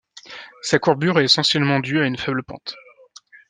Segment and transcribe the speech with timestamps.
[0.63, 2.73] Sa courbure est essentiellement due à une faible pente.